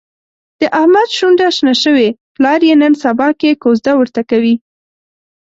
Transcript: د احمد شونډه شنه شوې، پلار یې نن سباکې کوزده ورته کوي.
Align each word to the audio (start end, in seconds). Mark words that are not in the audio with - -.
د 0.59 0.61
احمد 0.79 1.09
شونډه 1.17 1.47
شنه 1.57 1.73
شوې، 1.83 2.07
پلار 2.35 2.59
یې 2.67 2.75
نن 2.81 2.93
سباکې 3.03 3.51
کوزده 3.63 3.93
ورته 3.97 4.21
کوي. 4.29 4.55